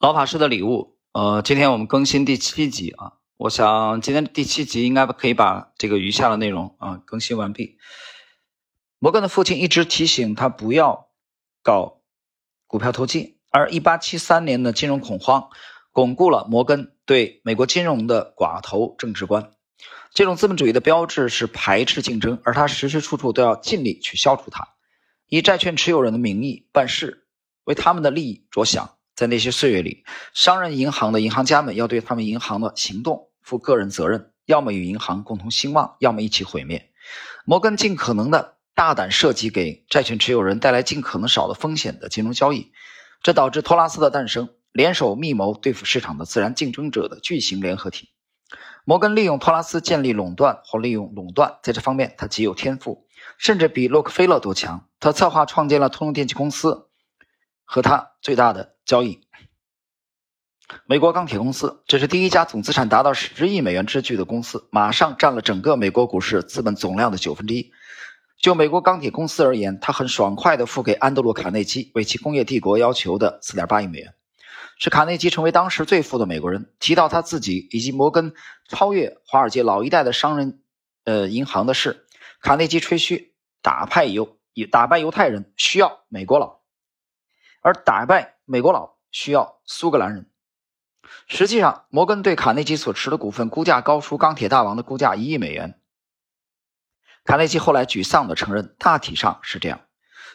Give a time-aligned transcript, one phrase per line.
[0.00, 7.76] 老法师的礼物，呃，今天我们更新第七集啊，我想今天第七集应该可以把这个余下的内容啊更新完毕。
[8.98, 11.10] 摩根的父亲一直提醒他不要
[11.62, 12.00] 搞
[12.66, 15.50] 股票投机，而1873年的金融恐慌
[15.92, 19.52] 巩固了摩根对美国金融的寡头政治观。
[20.14, 24.66] 这种资本主义的标志是排斥竞争，而他时时处处都要尽力去消除它，
[25.26, 27.26] 以债券持有人的名义办事，
[27.64, 28.96] 为他们的利益着想。
[29.20, 30.02] 在那些岁月里，
[30.32, 36.90] 商人银行的银行家们要对他们银行的行动负个人责任，要么与银行共同兴旺，要么一起毁灭。
[37.44, 42.72] 摩根尽可能的大胆设计，给债券持有人带来尽可能少的风险的金融交易，
[43.22, 48.08] 这导致托拉斯的诞生，联手密谋对付市场的自然竞争者的巨型联合体。
[48.86, 54.88] 摩根利用托拉斯建立垄断或利用垄断，在这方面他极有天赋，甚至比洛克菲勒都强。
[54.98, 56.86] 他策划创建了通用电气公司。
[57.72, 59.20] 和他最大的交易，
[60.86, 67.70] 美国钢铁公司，这是第一家总资产达到十亿美元之巨的公司，马上占了整个美国股市资本总量的九分之一。
[68.38, 74.14] 就美国钢铁公司而言，他很爽快地付给安德鲁·卡内基为其工业帝国要求的四点八亿美元，
[74.80, 76.72] 使卡内基成为当时最富的美国人。
[76.80, 78.34] 提到他自己以及摩根
[78.68, 80.60] 超越华尔街老一代的商人，
[81.04, 82.04] 呃，银行的事，
[82.40, 84.38] 卡内基吹嘘打败犹
[84.72, 86.59] 打败犹太人需要美国佬。
[87.60, 90.26] 而打败美国佬需要苏格兰人。
[91.26, 95.80] 实际上，摩根对卡内基所持的股份估价高出钢铁大王的估价一亿美元。
[97.24, 99.80] 卡内基后来沮丧地承认，大体上是这样。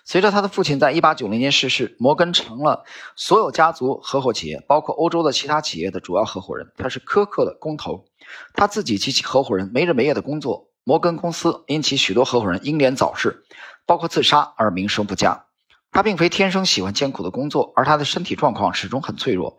[0.04, 6.72] 随着他的父亲在1890年逝世，摩根成了所有家族合伙企业，包括欧洲的其他企业的主要合伙人。
[6.78, 8.06] 他是苛刻的工头，
[8.54, 10.70] 他自己及其合伙人没日没夜的工作。
[10.84, 13.44] 摩根公司因其许多合伙人英年早逝，
[13.88, 15.48] 包括自杀而名声不佳。
[15.96, 19.58] 他并非天生喜欢艰苦的工作，而他的身体状况始终很脆弱。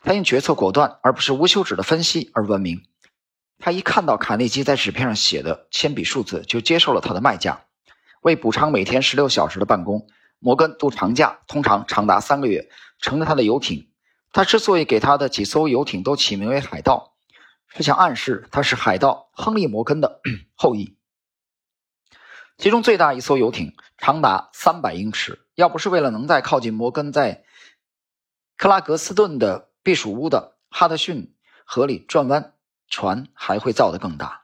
[0.00, 2.82] 他因决策果断而不是无休止的分析而闻名。
[3.60, 7.66] 他一看到卡内基在纸片上写的铅笔数字，就接受了他的卖价。
[8.20, 10.08] 为补偿每天十六小时的办公，
[10.40, 13.88] 摩根度长假通常长达三个月，乘着他的游艇。
[14.32, 17.14] 他之所以给他的几艘游艇都起名为“海盗”，
[17.72, 20.20] 是想暗示他是海盗亨利·摩根的
[20.56, 20.96] 后裔。
[22.58, 25.45] 其中最大一艘游艇长达三百英尺。
[25.56, 27.44] 要不是为了能在靠近摩根在
[28.58, 31.34] 克拉格斯顿的避暑屋的哈德逊
[31.64, 32.52] 河里转弯，
[32.88, 34.42] 船还会造得更大。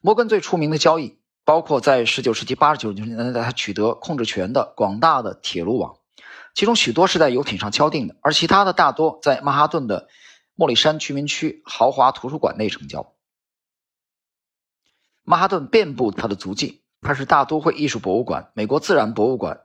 [0.00, 5.98] 摩根最出名的交易包括在19世纪80、90年代他取得控制权的广大的铁路网，
[6.54, 10.08] 其中许多是在游艇上敲定的，而其他的大多在曼哈顿的
[10.54, 13.12] 莫里山居民区豪华图书馆内成交。
[15.24, 19.63] 曼哈顿遍布他的足迹，它是大都会艺术博物馆、美国自然博物馆。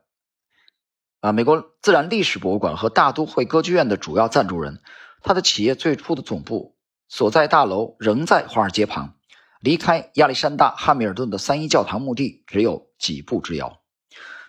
[1.21, 4.79] 啊，美国自然历史博物馆和大都会歌剧院的主要赞助人，
[5.21, 6.77] 他的企业最初的总部
[7.09, 9.15] 所在大楼仍在华尔街旁，
[9.59, 13.81] 离开亚历山大·汉密尔顿的三一教堂墓地只有几步之遥。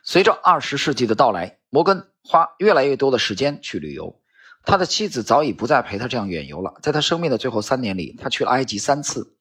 [0.04, 4.20] 随着二十世纪的到来，摩根花越来越多的时间去旅游，
[4.64, 6.74] 他的妻子早已不再陪他这样远游了。
[6.82, 9.34] 在他生命的最后三年里，他去了埃及三次。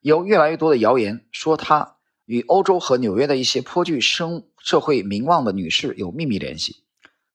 [0.00, 1.98] 有越来越多的谣言说他。
[2.24, 6.84] 与欧洲和纽约的一些颇具生社会名望的女士有秘密联系。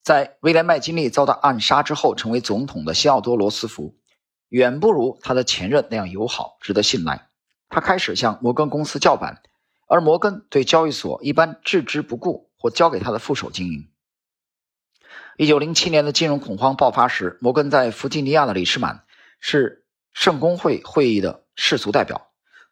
[0.03, 3.97] 在威廉麦金利遭到暗杀之后，成为总统的西奥多罗斯福，
[4.47, 7.27] 远不如他的前任那样友好，值得信赖。
[7.67, 9.41] 他开始向摩根公司叫板，
[9.87, 13.89] 而摩根对交易所一般置之不顾，或交给他的副手经营。
[15.35, 19.03] 一九零七年的金融恐慌爆发时，摩根在弗吉尼亚的里士满
[19.41, 22.26] 是圣公会会议的世俗代表。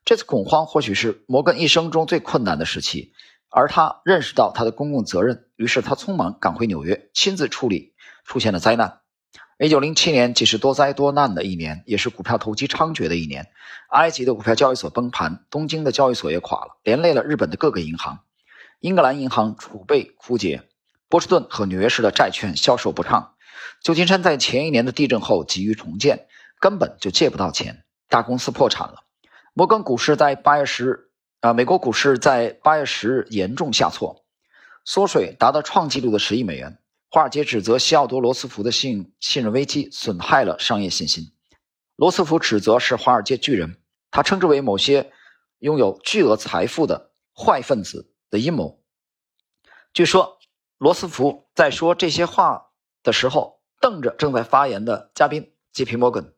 [0.06, 3.12] 这次恐慌或许是摩根一生中最困难的时期，
[3.50, 9.00] 而他认识到他的公共责任，于是他匆忙赶回纽约，亲自处理出现的灾难。
[9.58, 13.48] 一九零七年既是多灾多难的一年，也是股票投机猖獗的一年。
[13.90, 18.20] 埃及的股票交易所崩盘，东京的交易所也垮了，连累了日本的各个银行。
[18.82, 20.62] 英格兰银行储备枯竭，
[21.10, 23.34] 波士顿和纽约市的债券销售不畅。
[23.82, 26.28] 旧金山在前一年的地震后急于重建，
[26.60, 29.05] 根本就借不到钱，大公司破产了。
[29.58, 31.10] 摩根股市在八月十日，
[31.40, 34.26] 啊，美国股市在八月十日严重下挫，
[34.84, 36.78] 缩水达到创纪录的十亿美元。
[37.10, 41.32] 华尔街指责西奥多·罗斯福的信信任危机损害了商业信心。
[41.96, 43.78] 罗斯福指责是华尔街巨人，
[44.12, 45.14] 他称之为某些
[45.60, 48.84] 拥有巨额财富的坏分子的阴谋。
[49.94, 50.38] 据说
[50.78, 52.72] 罗斯福在说这些话
[53.04, 56.34] 的时候，瞪着正在发言的嘉宾吉皮摩根。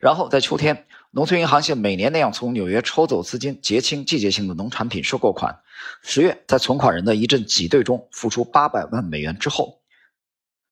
[0.00, 0.88] 然后在秋天。
[1.16, 5.60] 农村银行像每年那样从纽约抽走资金，结清季节性的农产品收购款。
[6.02, 9.80] 十月，在存款人的一阵挤兑中付出八百万美元之后，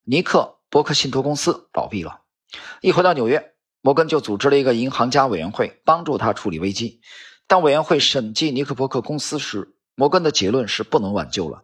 [0.03, 2.21] 尼克伯克信托公司倒闭了。
[2.81, 7.01] 一回到纽约，摩根就组织了一个银行家委员会，帮助他处理危机。
[7.47, 11.63] 当委员会审计尼克伯克公司时，摩根的结论是不能挽救了。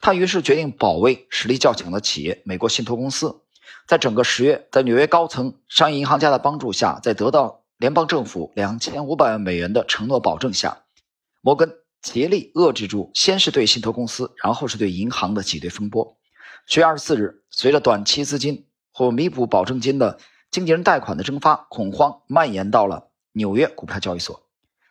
[0.00, 3.42] 他于是决定保卫实力较强的企业——美国信托公司。
[3.86, 10.84] 在整个十月，在纽约高层商业银行家的帮助下，在得到联邦政府两千五百万美元的承诺保证下，
[11.42, 16.16] 摩根竭力遏制住先是对信托公司，然后是对银行的挤兑风波。
[16.66, 20.18] 十月二十四日，随着短期资金或弥补保证金的
[20.50, 24.48] 经纪人贷款的蒸发，恐慌蔓延到了纽约股票交易所。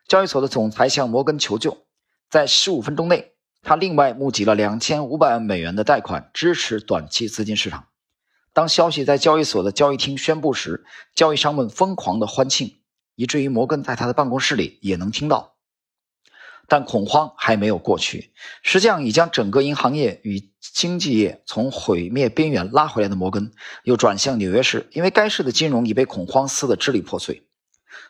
[0.08, 1.88] 交易所的总裁向摩根求救，
[2.30, 3.34] 在十五分钟内，
[3.64, 7.88] 他另外募集了两千五百万美元的贷款，支持短期资金市场。
[8.56, 12.78] 当消息在交易所的交易厅宣布时，交易商们疯狂的欢庆，
[13.16, 15.56] 以至于摩根在他的办公室里也能听到。
[16.70, 18.32] 但恐慌还没有过去，
[18.64, 23.52] 实际上已将整个银行业与经济业从毁灭边缘拉回来的摩根，
[23.84, 27.46] 又转向纽约市，因为该市的金融已被恐慌撕得支离破碎。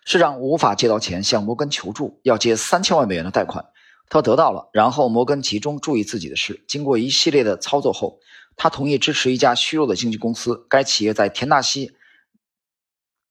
[0.05, 3.65] 市长无法借到钱，向摩根求助，要借三千万美元的贷款，
[4.09, 4.69] 他得到了。
[4.73, 8.19] 然后摩根集中注意自己的事，经过一系列的操作后，
[8.55, 10.65] 他同意支持一家虚弱的经纪公司。
[10.69, 11.95] 该企业在田纳西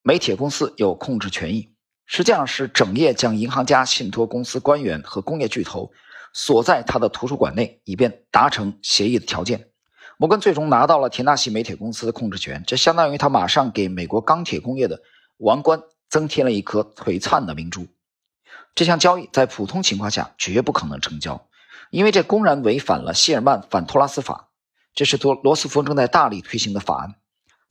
[0.03, 1.75] 煤铁公司有控制权益，
[2.07, 5.93] 实际上是整夜将银行家、信托公司官员和工业巨头
[6.33, 9.69] 锁在他的图书馆内，以便达成协议的条件。
[10.17, 15.03] 摩根最终拿到了田纳西煤铁公司的控制权，这相当于他马上给美国钢铁工业的
[15.39, 15.83] 王冠。
[16.11, 17.89] 增添了一颗璀璨的明珠。
[18.77, 21.49] 这项交易在普通情况下绝不可能成交，
[21.91, 24.51] 因为这公然违反了谢尔曼反托拉斯法。
[24.95, 27.17] 这是多罗斯福正在大力推行的法案。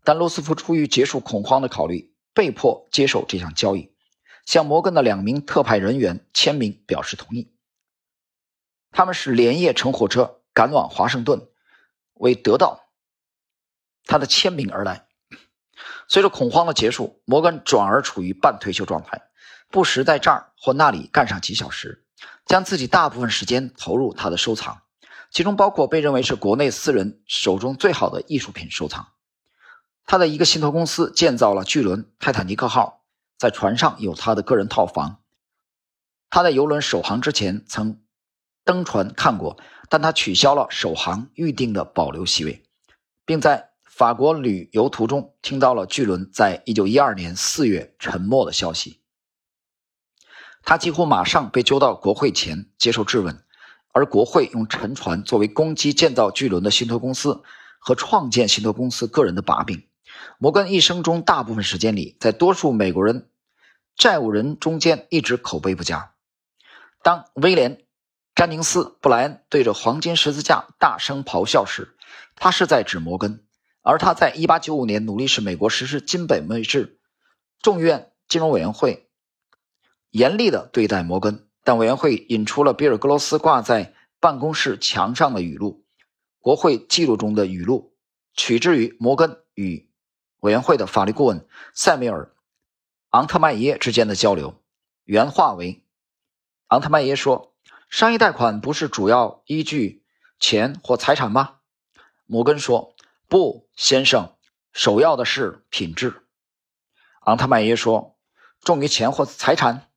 [0.03, 3.95] 但罗斯福出于结束恐慌的考虑，被迫接受这项交易，
[4.45, 7.53] 向摩根的两名特派人员签名表示同意。
[8.91, 11.47] 他们是连夜乘火车赶往华盛顿，
[12.15, 12.89] 为得到
[14.05, 15.07] 他的签名而来。
[16.07, 19.21] 随着恐慌的结束，摩根转而处于半退休状态，
[19.69, 22.05] 不时在这儿或那里干上几小时，
[22.45, 24.82] 将自己大部分时间投入他的收藏，
[25.33, 29.09] 其中包括被认为是国内私人手中最好的艺术品收藏。
[30.06, 33.03] 他的一个信托公司建造了巨轮“泰坦尼克号”，
[33.38, 35.21] 在船上有他的个人套房。
[36.30, 38.01] 他在游轮首航之前曾
[38.63, 39.57] 登船看过，
[39.89, 42.63] 但他取消了首航预定的保留席位，
[43.25, 43.71] 并在。
[43.86, 49.03] 法国旅游途中听到了巨轮在一九一二年四月沉没的消息，
[50.63, 53.42] 他几乎马上被揪到国会前接受质问，
[53.93, 57.43] 而国会用沉船作为攻击建造巨轮的信托公司
[57.79, 59.87] 和创建信托公司个人的把柄。
[60.37, 63.29] 摩根一生中大部分时间里，在多数美国人
[63.95, 66.11] 债务人中间一直口碑不佳。
[67.01, 67.77] 当威廉·
[68.35, 71.95] 詹宁斯·布莱恩对着黄金十字架大声咆哮时，
[72.35, 73.45] 他是在指摩根。
[73.85, 76.99] 而他在1895年努力使美国实施金本位制，
[77.61, 79.09] 众院金融委员会
[80.09, 85.83] 严厉地对待摩根，但委员会引出了比尔·格罗斯挂在办公室墙上的语录，
[86.39, 87.95] 国会记录中的语录
[88.33, 89.89] 取之于摩根与
[90.42, 92.25] 委员会的法律顾问塞缪尔·
[93.10, 94.62] 昂特迈耶之间的交流，
[95.04, 95.83] 原话为：
[96.68, 97.54] 昂特迈耶说，
[97.89, 100.04] 商业贷款不是主要依据
[100.39, 101.57] 钱或财产吗？
[102.25, 102.94] 摩根说。
[103.30, 104.36] 不，先生，
[104.74, 106.21] 首要的是品质。
[107.22, 108.15] 昂特迈耶说
[108.62, 109.89] ：“重于钱或财产。”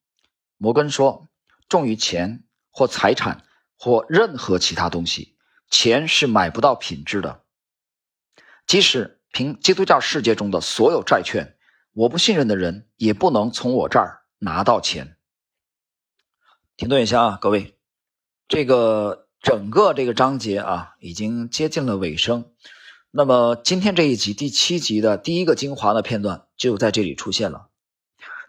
[0.57, 1.29] 摩根说
[1.69, 3.45] ：“重于钱或财产
[3.79, 5.37] 或任何其他东西，
[5.71, 7.43] 钱是买不到品质的。
[8.67, 11.57] 即使凭基督教世界中的所有债券，
[11.93, 15.17] 我不信任的人也不能从我这儿拿到钱。”
[16.77, 17.79] 停顿一下啊，各位，
[18.49, 22.53] 这个整个这个章节啊，已经接近了尾声。
[23.11, 27.71] 那么今天这一集第七集的第一个精华的片段就在这里出现了。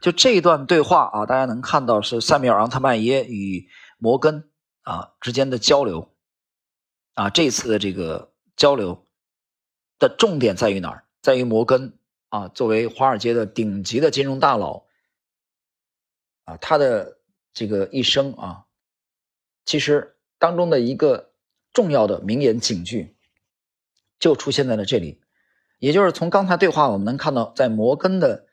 [0.02, 4.50] 就这一段对话啊，大家能看到是塞缪尔·昂特曼耶与摩根
[4.82, 6.16] 啊之间的交流
[7.14, 7.30] 啊。
[7.30, 9.06] 这次的这个交流
[10.00, 11.06] 的重点在于哪儿？
[11.22, 11.98] 在于摩根
[12.30, 14.86] 啊，作为华尔街的顶级的金融大佬
[16.46, 17.20] 啊，他的
[17.54, 18.66] 这个一生啊，
[19.66, 21.34] 其实当中的一个
[21.74, 23.14] 重要的名言警句。
[24.20, 25.22] 就出现在了这里，
[25.78, 28.47] 也就是从刚才对话我们能看到，在摩根的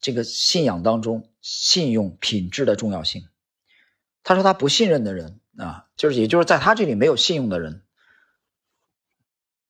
[0.00, 3.28] 这个信仰当中，信用品质的重要性。
[4.22, 7.84] 他说他不信任的人啊，就是也就是在他这里没有信用的人，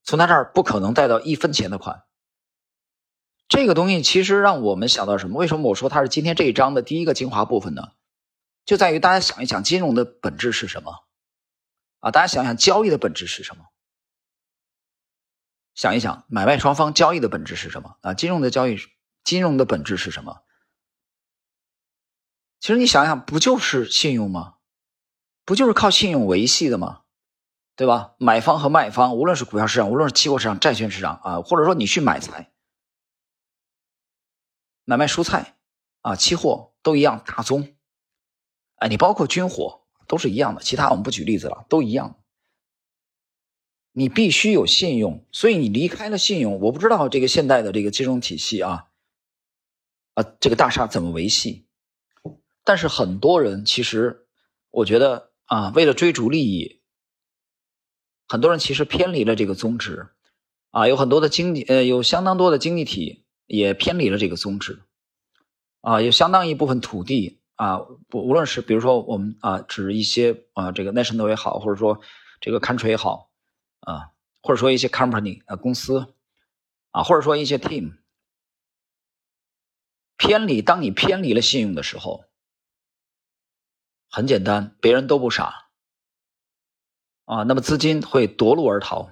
[0.03, 2.05] 从他这儿不可能贷到一分钱的款。
[3.49, 5.39] 这个东西其实让我们想到什么？
[5.39, 7.93] 为什么我说它是今天这一章的第一个精华部分呢？
[8.65, 11.05] 就在于大家想一想，金融的本质是什么？
[12.01, 13.67] 啊，大家想想交易的本质是什么？
[15.75, 18.15] 想一想，买卖双方交易的本质是什么啊？
[18.15, 18.79] 金融的交易，
[19.27, 20.45] 金融的本质是什么？
[22.61, 24.55] 其实你想想，不就是信用吗？
[25.45, 27.03] 不就是靠信用维系的吗？
[27.75, 28.15] 对吧？
[28.19, 32.53] 买方和卖方，无论是股票市场，无论是期货市场、债券市场啊，或者说你去买菜、
[34.85, 35.59] 买卖蔬菜
[36.03, 37.75] 啊，期货都一样，大宗。
[38.77, 42.23] 哎，你包括军火都是一样的，其他我们不举例子了，都一样。
[43.91, 48.86] 你必须有信用，所以你离开了信用，我不知道这个现代的这个金融体系啊，
[50.17, 51.69] 啊，这个大厦怎么维系？
[52.65, 54.27] 但是很多人其实，
[54.71, 56.81] 我觉得啊，为了追逐利益，
[58.27, 60.09] 很多人其实偏离了这个宗旨，
[60.71, 64.83] 啊，有很多的经济呃，有相当多的经济体也偏离了这个宗旨，
[65.83, 67.41] 啊，有相当一部分土地。
[67.57, 67.79] 啊，
[68.11, 71.99] 不，无论是比如说我们啊，指一些啊，这个 national 也好，或者说
[72.39, 73.31] 这个 country 也好，
[73.81, 76.13] 啊，或者说一些 company 啊公司，
[76.91, 77.97] 啊，或者说一些 team
[80.17, 82.25] 偏离，当你偏离了信用的时候，
[84.09, 85.69] 很简单，别人都不傻，
[87.25, 89.11] 啊，那么资金会夺路而逃，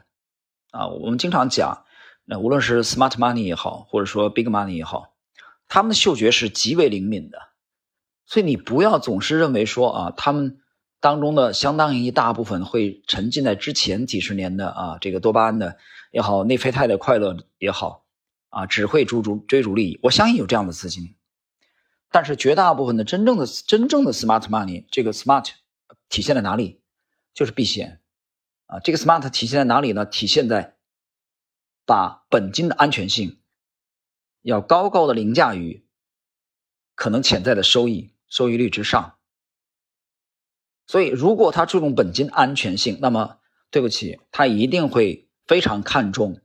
[0.70, 1.84] 啊，我们经常讲，
[2.24, 5.14] 那无论是 smart money 也好，或者说 big money 也好，
[5.68, 7.38] 他们的嗅觉是极为灵敏的。
[8.26, 10.62] 所以你不要总是认为说啊，他们
[11.00, 15.76] 当中的相当于一大部分会沉浸在之前几十年的啊这个多巴胺的
[16.10, 18.03] 也好，内啡肽的快乐也好，
[18.54, 19.98] 啊只会追逐追逐利益。
[20.02, 21.16] 我相信有这样的资金，
[22.10, 25.50] 但是绝大部分的真正的真正的 smart money，这个 smart
[26.08, 26.80] 体现在哪里？
[27.34, 28.00] 就是避险
[28.66, 28.78] 啊。
[28.78, 30.06] 这个 smart 体现在哪里呢？
[30.06, 30.76] 体现在
[31.84, 33.40] 把本金的安全性
[34.42, 35.84] 要高高的凌驾于
[36.94, 38.12] 可能潜在的收益。
[38.26, 39.16] 收益率之上，
[40.88, 43.38] 所以如果他注重本金安全性，那么
[43.70, 46.40] 对不起，他一定会非常看重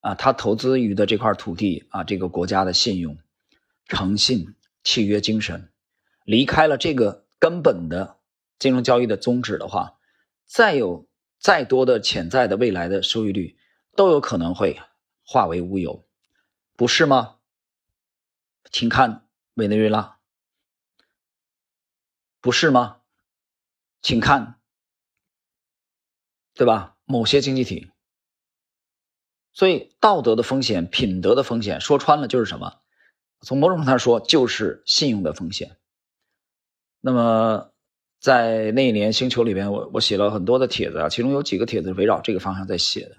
[0.00, 3.18] 啊，他投资于的这块土地啊，这个国家的信用、
[3.86, 5.70] 诚信、契约精神，
[6.24, 8.18] 离开了这个根本的
[8.58, 9.98] 金融交易的宗旨的话，
[10.46, 11.06] 再有
[11.38, 13.56] 再多的潜在的未来的收益率，
[13.94, 14.80] 都有可能会
[15.22, 16.06] 化为乌有，
[16.76, 17.36] 不是吗？
[18.70, 20.18] 请看委内瑞拉。
[22.40, 23.02] 不是吗？
[24.00, 24.54] 请看，
[26.54, 26.96] 对吧？
[27.04, 27.89] 某些经济体，
[29.60, 32.80] 所以道德的风险、品德的风险，说穿了就是什么？
[33.42, 35.76] 从某种程度上说，就是信用的风险。
[37.02, 37.70] 那么，
[38.20, 43.18] 在那一年星球里边，我我写了很多的帖子啊，其中有几个帖子围绕这个方向在写的。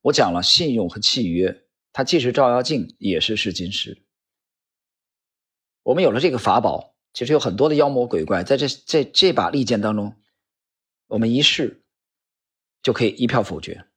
[0.00, 4.00] 我讲了信用和契约，它既是照妖镜，也是试金石。
[5.82, 6.94] 我们有了这个法宝。
[7.12, 10.14] 其实有很多的妖魔鬼怪在这这这把利剑当中，
[11.08, 11.82] 我们一试
[12.80, 13.89] 就可以一票否决。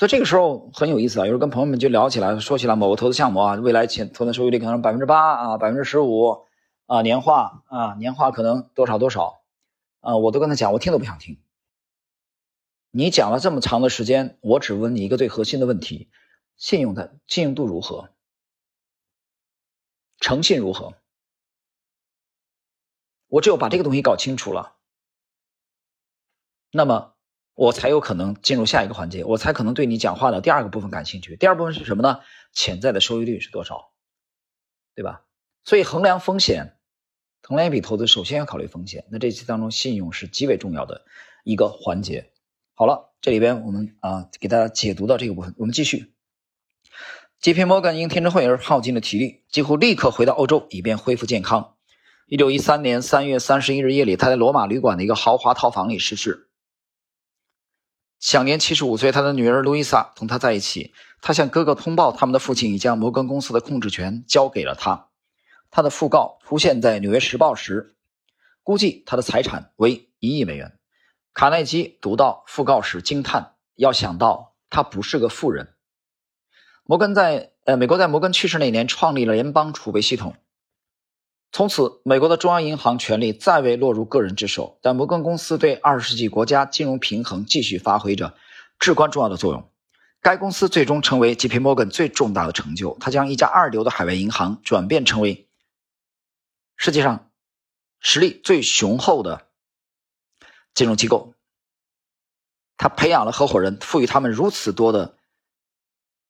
[0.00, 6.46] 所以这个时候很有意思啊，有时候跟朋友们就聊起来，说起来某个投资项目啊，未来前投资收益率可能百分之八啊，百分之十五
[6.86, 9.42] 啊，年化啊，年化可能多少多少
[10.00, 11.38] 啊，我都跟他讲，我听都不想听。
[12.90, 16.08] 你讲了这么长的时间，我只问你一个最核心的问题：
[16.56, 18.08] 信用的信用度如何？
[20.18, 20.94] 诚信如何？
[23.28, 24.76] 我只有把这个东西搞清楚了，
[26.70, 27.12] 那么
[27.54, 31.36] 我才有可能进入下一个环节，我才可能对你讲话的第二个部分感兴趣。
[31.36, 32.20] 第二部分是什么呢？
[32.52, 33.92] 潜在的收益率是多少，
[34.94, 35.22] 对吧？
[35.64, 36.76] 所以衡量风险，
[37.42, 39.04] 衡量一笔投资，首先要考虑风险。
[39.10, 41.04] 那这期当中，信用是极为重要的
[41.44, 42.30] 一个环节。
[42.74, 46.14] 好了，这里边我们啊给大家解读到这个部分，我们继续。
[47.40, 51.76] J P Morgan 因天真会而耗尽了体力，几乎立刻回到欧洲，以便恢复健康。
[52.26, 56.49] 一九一三年三月三十一日夜里，他在罗马旅馆的一个豪华套房里逝世，
[58.20, 59.10] 享年七十五岁。
[59.10, 60.94] 他的女儿路易莎同他在一起。
[61.22, 65.08] 他向哥哥通报，他们的父亲已将摩根公司的控制权交给了他。
[65.70, 67.96] 他的讣告出现在《纽约时报》时，
[68.62, 70.78] 估计他的财产为一亿美元。
[71.34, 75.74] 卡耐基读到讣告时惊叹：“要想到他不是个富人。”
[76.84, 80.34] 摩根在呃，美国在摩根去世那年创立了联邦储备系统。
[81.52, 88.34] 从此，美国的中央银行权力再未落入个人之手，但摩根公司对二十世纪国家金融平衡继续发挥着
[88.78, 89.68] 至关重要的作用。
[90.20, 91.58] 该公司最终成为 J.P.
[91.58, 95.48] Morgan 最重大的成就，它将一家二流的海外银行转变成为
[96.76, 97.30] 世界上
[97.98, 99.48] 实力最雄厚的
[100.72, 101.34] 金融机构。
[102.76, 105.16] 他培养了合伙人，赋予他们如此多的。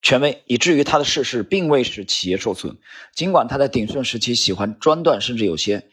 [0.02, 2.78] 权威，以至于他的逝世并未使企业受损。
[3.14, 5.90] 尽管他在鼎盛时期喜欢专断，甚至有些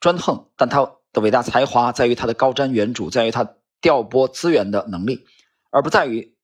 [0.00, 5.24] 专横，但他的伟大才华在于他的高瞻远瞩，在于他调拨资源的能力，
[5.70, 6.34] 而不在于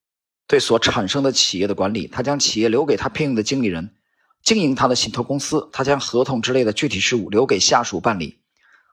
[0.46, 3.94] 对所产生的企业的管理，他将企业留给他聘用的经理人
[4.42, 8.40] 经营他的信托公司，他将合同之类的具体事务留给下属办理。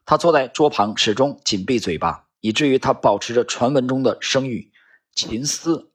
[0.05, 4.71] 他坐在桌旁，始终紧闭嘴巴，以至于他保持着传闻中的声誉：
[5.13, 5.91] 秦思，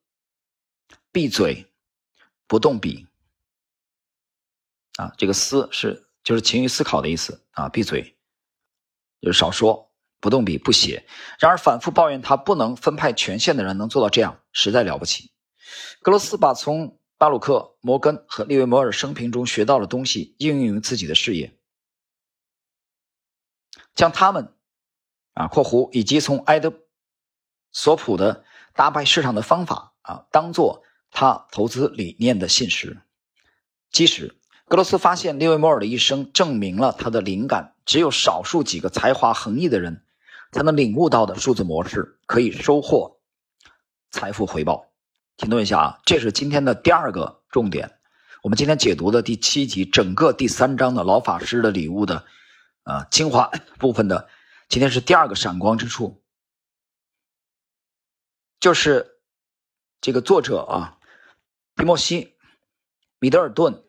[1.10, 1.66] 闭嘴，
[2.46, 3.06] 不动笔。
[4.96, 8.16] 啊，这个思是就是勤于思考的意思啊，闭嘴，
[9.20, 11.04] 就是少说，不动笔，不写。
[11.40, 15.32] 然而，反复抱怨他不能分派权限的人能做到这样，实在了不起。
[16.00, 21.58] 格罗斯把从巴鲁克、摩根和利维摩尔生平中学到的东西应用于自己的事业，
[23.94, 24.54] 将他们
[25.32, 26.72] 啊（括弧）以及从埃德
[27.72, 33.00] 索普的打败市场的方法啊，当做他投资理念的信实。
[33.90, 34.34] 即使
[34.66, 40.04] 格罗斯发现利维摩尔的一生证明了他的灵感，只有少数几个才华横溢的人
[40.50, 43.20] 才能领悟到的数字模式，可以收获
[44.10, 44.90] 财富回报。
[45.36, 47.98] 停顿一下啊，这是今天的第二个重点。
[48.42, 52.24] 我们今天解读的第七集，整个第三章的老法师的礼物的，
[52.82, 54.28] 啊精华部分的，
[54.68, 56.22] 今天是第二个闪光之处，
[58.58, 59.20] 就是
[60.00, 60.98] 这个作者啊，
[61.76, 62.24] 提莫西·
[63.18, 63.84] 米德尔顿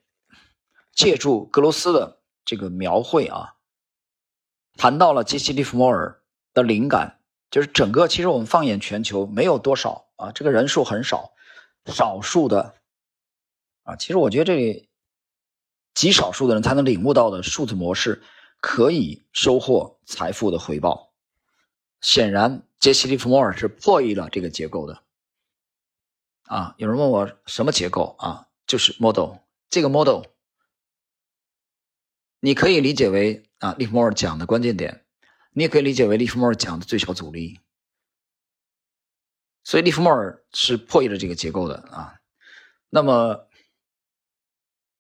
[0.93, 3.55] 借助格罗斯的这个描绘啊，
[4.75, 6.21] 谈到了杰西·利弗莫尔
[6.53, 7.19] 的灵感，
[7.51, 11.31] 就是整个其实我们放眼全球，没有多少啊，这个人数很少。
[11.85, 12.73] 少数的
[13.83, 14.89] 啊，其实我觉得这里
[15.93, 18.23] 极少数的人才能领悟到的数字模式，
[18.59, 21.13] 可以收获财富的回报。
[22.01, 25.03] 显然，杰西·利弗莫尔是破译了这个结构的。
[26.45, 28.47] 啊，有人问我什么结构啊？
[28.67, 29.37] 就是 model。
[29.69, 30.23] 这个 model
[32.39, 35.05] 你可以理解为啊，利弗莫尔讲的关键点，
[35.51, 37.59] 你也可以理解为利弗莫尔讲的最小阻力。
[39.63, 42.19] 所以利弗莫尔是破译了这个结构的啊。
[42.89, 43.47] 那么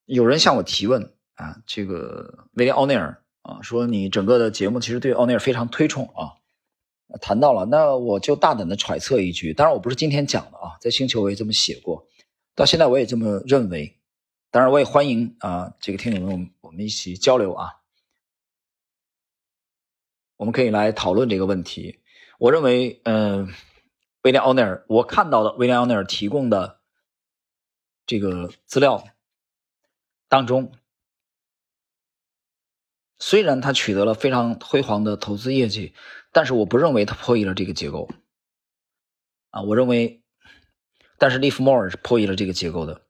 [0.05, 6.33] 有人向我提问啊，这个威廉奥内尔啊，说你整个的节目其实对奥内尔非常推崇啊。
[7.21, 12.07] 谈到了，那我就大胆的揣测一句，当然我不是今天讲的啊，在星球我也这么写过，
[12.53, 13.99] 到现在我也这么认为。
[14.51, 17.81] 当然我也欢迎啊，这个听友们我们一起交流啊，
[20.37, 21.99] 我们可以来讨论这个问题。
[22.39, 23.53] 我认为，嗯。
[24.21, 26.79] 威廉·奥内尔，我看到的威廉·奥内尔提供的
[28.07, 29.03] 这个资料
[30.27, 30.71] 当中，
[33.27, 35.95] 虽然他取得了非常辉煌的投资业绩，
[36.31, 38.07] 但是我不认为他破译了这个结构。
[39.49, 40.21] 啊，我认为，
[41.17, 43.01] 但是利弗莫尔是破译了这个结构的。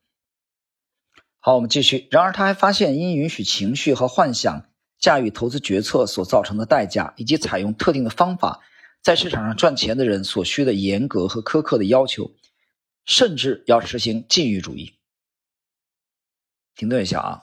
[1.40, 2.08] 好，我们继续。
[2.12, 8.62] 然而，他还发现，因允许情绪和幻想驾驭投资决策所造成的代价，以及采用特定的方法。
[9.02, 12.32] 在市场上赚钱的人所需的严格和苛刻的要求，
[13.04, 14.98] 甚至要实行禁欲主义。
[16.74, 17.42] 停顿一下啊，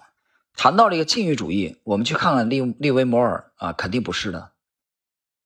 [0.55, 4.53] 谈到这个禁欲主义，我们去看看利利维摩尔啊，肯定不是的，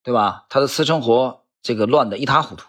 [0.02, 0.46] 对吧？
[0.48, 2.66] 他的私生活这个乱的一塌糊涂，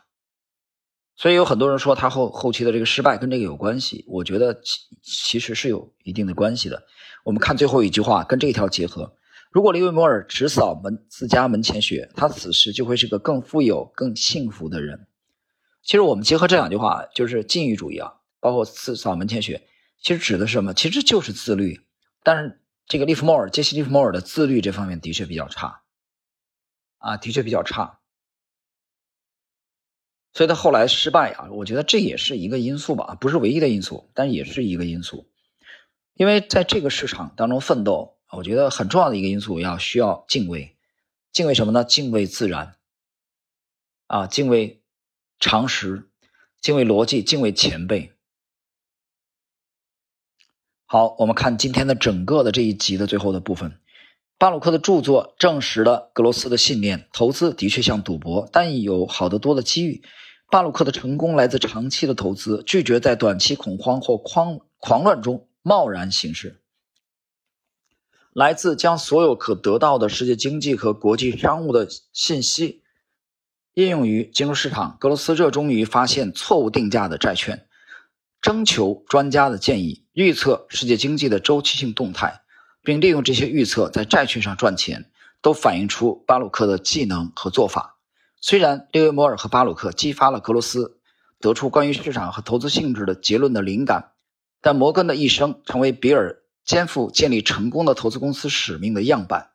[1.16, 4.06] 所以有很多人说他后后期的这个失败跟这个有关系。
[4.08, 6.84] 我觉得其其实是有一定的关系的。
[7.24, 9.14] 我们看最后一句话，跟这一条结合。
[9.52, 15.08] 如果利维摩尔只扫门自家门前雪，他此时就会是个更富有、更幸福的人。
[15.84, 19.68] 其实我们结合这两句话，就是禁欲主义啊，包括自扫门前雪，
[20.02, 20.74] 其实指的是什么？
[20.74, 21.87] 其实就是自律。
[22.28, 25.84] 但是这个利弗莫尔、杰西·利弗莫尔的自律这方面的确比较差，
[26.98, 28.02] 啊，的确比较差。
[30.34, 35.32] 所以他后来失败啊，我觉得这也是一个因素吧，不是唯一的因素，但也是一个因素。
[36.16, 38.18] 因为在这个市场当中奋斗。
[38.30, 40.76] 我觉得很重要的一个因素要需要敬畏，
[41.32, 41.86] 敬畏什么呢？
[41.86, 42.76] 敬畏自然，
[44.08, 44.84] 啊，敬畏
[45.40, 46.10] 常识，
[46.60, 48.17] 敬畏逻辑，敬畏前辈。
[50.90, 53.74] 好，我们看今天的整个的这一集的最后的部分，
[54.38, 60.02] 巴鲁克的著作证实了格罗斯的信念：投资的确像赌博，但有好得多的机遇。
[60.50, 66.62] 巴鲁克的成功来自长期的投资，拒绝在短期恐慌或狂狂乱中贸然行事。
[68.32, 72.82] 来自将所有可得到的世界经济和国际商务的信息
[73.74, 74.96] 应用于金融市场。
[75.02, 77.67] 格罗斯热衷于发现错误定价的债券，
[78.42, 82.42] 征求专家的建议，预测世界经济的周期性动态，
[82.84, 85.10] 并利用这些预测在债券上赚钱，
[85.42, 87.98] 都反映出巴鲁克的技能和做法。
[88.40, 91.00] 虽然利维摩尔和巴鲁克激发了格罗斯
[91.40, 94.12] 得出关于市场和投资性质的结论的灵感，
[94.62, 96.42] 但摩根的一生成为比尔。
[96.68, 99.52] 肩负建立成功的投资公司使命的样板。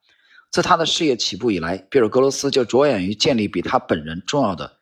[0.50, 4.78] 自他的事业起步以来，比尔·格罗斯就着眼于建立比他本人重要的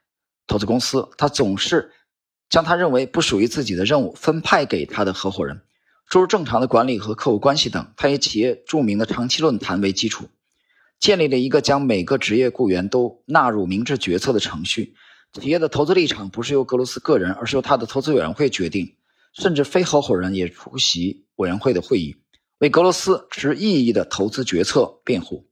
[0.46, 1.08] 投资公司。
[1.18, 1.92] 他总是
[2.50, 5.62] 将他认为不属于自己的任务分派给他的合伙人，
[6.08, 7.92] 诸如正常的管理和客户关系等。
[7.96, 10.28] 他以企业著名的长期论坛为基础，
[10.98, 14.94] 建立了一个将每个职业雇员都纳入明智决策的程序。
[15.40, 18.96] 企业的投资立场不是由格罗斯个人，而是由他的投资委员会决定，
[19.32, 22.16] 甚至非合伙人也出席委员会的会议，
[22.58, 25.46] 为格罗斯持异议的投资决策辩护。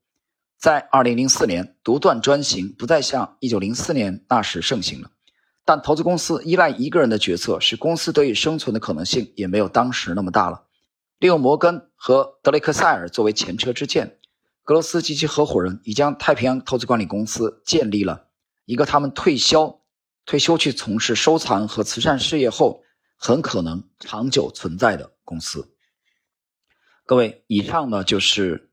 [0.59, 5.13] 在2004年，独断专行不再像1904年那时盛行了。
[5.69, 10.65] 但投资公司依赖一个人的决策，使公司得以生存的可能性也没有当时那么大了。
[11.19, 14.19] 利用摩根和德雷克塞尔作为前车之鉴，
[14.65, 18.29] 格罗斯及其合伙人已将太平洋投资管理公司建立了
[18.65, 19.83] 一个他们退休、
[20.25, 22.83] 退休去从事收藏和慈善事业后
[23.19, 25.75] 很可能长久存在的公司。
[27.05, 28.71] 各位，以上呢就是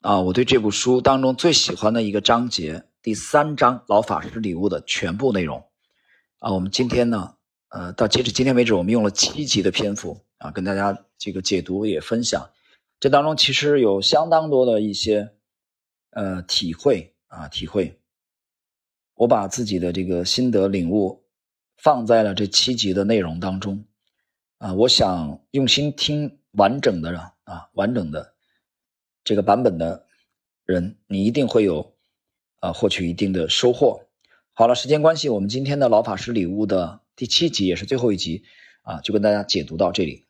[0.00, 5.64] 啊我对这部书当中最喜欢的一个章节——第三章“老法师礼物”的全部内容。
[6.42, 7.36] 啊，我们今天呢，
[7.68, 12.50] 呃，到截止今天为止，我们用了七集的篇幅啊，跟大家这个解读也分享。
[12.98, 15.36] 这当中其实有相当多的一些
[16.10, 17.96] 呃体会啊，体会。
[19.14, 21.24] 我把自己的这个心得领悟
[21.76, 23.84] 放在了这七集的内容当中
[24.58, 28.34] 啊，我想用心听完整的啊，完整的
[29.22, 30.08] 这个版本的
[30.64, 31.94] 人，你一定会有
[32.58, 34.02] 啊获取一定的收获。
[34.54, 38.42] 好了，时间关系，我们今天的老法师礼物的第七集也是最后一集
[38.82, 40.24] 啊，就跟大家解读到这里。